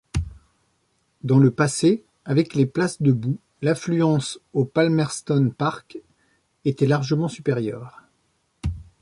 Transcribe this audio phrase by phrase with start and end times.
[1.23, 5.99] Dans le passé, avec les places debout, l'affluence au Palmerston Park
[6.65, 8.01] était largement supérieure.